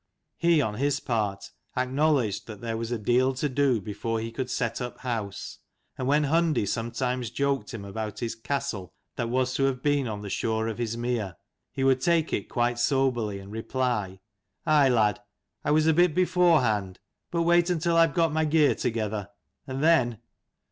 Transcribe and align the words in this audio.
He 0.39 0.63
on 0.63 0.73
his 0.77 0.99
part 0.99 1.51
acknow 1.77 2.15
ledged 2.15 2.47
that 2.47 2.59
there 2.59 2.75
was 2.75 2.91
a 2.91 2.97
deal 2.97 3.35
to 3.35 3.47
do 3.47 3.79
before 3.79 4.19
he 4.19 4.31
could 4.31 4.49
set 4.49 4.81
up 4.81 4.97
house: 5.01 5.59
and 5.95 6.07
when 6.07 6.23
Hundi 6.23 6.67
sometimes 6.67 7.29
joked 7.29 7.71
him 7.71 7.85
about 7.85 8.17
his 8.17 8.33
castle 8.33 8.95
that 9.15 9.29
was 9.29 9.53
to 9.53 9.65
have 9.65 9.83
been 9.83 10.07
on 10.07 10.21
the 10.21 10.29
shore 10.31 10.67
of 10.67 10.79
his 10.79 10.97
mere, 10.97 11.35
he 11.71 11.83
would 11.83 12.01
take 12.01 12.33
it 12.33 12.49
quite 12.49 12.79
soberly, 12.79 13.37
and 13.37 13.51
reply, 13.51 14.21
"Aye 14.65 14.89
lad, 14.89 15.21
I 15.63 15.69
was 15.69 15.85
a 15.85 15.93
bit 15.93 16.15
before 16.15 16.61
hand: 16.61 16.99
but 17.29 17.43
wait 17.43 17.69
until 17.69 17.95
I 17.95 18.01
have 18.07 18.15
got 18.15 18.33
my 18.33 18.45
gear 18.45 18.73
together, 18.73 19.29
and 19.67 19.83
then." 19.83 20.17